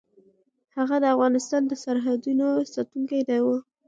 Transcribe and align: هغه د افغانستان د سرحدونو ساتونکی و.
هغه 0.77 0.95
د 1.03 1.05
افغانستان 1.15 1.61
د 1.67 1.71
سرحدونو 1.83 2.47
ساتونکی 2.73 3.21
و. 3.43 3.45